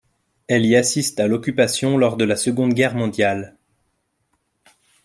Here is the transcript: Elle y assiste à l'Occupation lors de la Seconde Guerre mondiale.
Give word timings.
Elle 0.47 0.65
y 0.65 0.75
assiste 0.75 1.19
à 1.19 1.27
l'Occupation 1.27 1.95
lors 1.95 2.17
de 2.17 2.23
la 2.25 2.35
Seconde 2.35 2.73
Guerre 2.73 2.95
mondiale. 2.95 3.55